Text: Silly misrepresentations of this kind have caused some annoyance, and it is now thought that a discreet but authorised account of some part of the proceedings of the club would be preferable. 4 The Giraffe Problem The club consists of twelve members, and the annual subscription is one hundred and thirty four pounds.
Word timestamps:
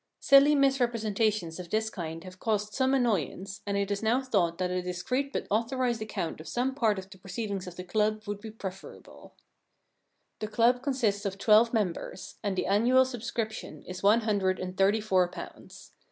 Silly 0.19 0.55
misrepresentations 0.55 1.59
of 1.59 1.69
this 1.69 1.91
kind 1.91 2.23
have 2.23 2.39
caused 2.39 2.73
some 2.73 2.95
annoyance, 2.95 3.61
and 3.67 3.77
it 3.77 3.91
is 3.91 4.01
now 4.01 4.19
thought 4.19 4.57
that 4.57 4.71
a 4.71 4.81
discreet 4.81 5.31
but 5.31 5.45
authorised 5.51 6.01
account 6.01 6.41
of 6.41 6.47
some 6.47 6.73
part 6.73 6.97
of 6.97 7.07
the 7.11 7.19
proceedings 7.19 7.67
of 7.67 7.75
the 7.75 7.83
club 7.83 8.23
would 8.25 8.41
be 8.41 8.49
preferable. 8.49 9.21
4 9.21 9.27
The 9.27 9.27
Giraffe 9.27 9.37
Problem 9.69 10.31
The 10.39 10.55
club 10.79 10.83
consists 10.83 11.25
of 11.25 11.37
twelve 11.37 11.71
members, 11.71 12.37
and 12.43 12.55
the 12.57 12.65
annual 12.65 13.05
subscription 13.05 13.83
is 13.83 14.01
one 14.01 14.21
hundred 14.21 14.57
and 14.59 14.75
thirty 14.75 15.01
four 15.01 15.27
pounds. 15.27 15.91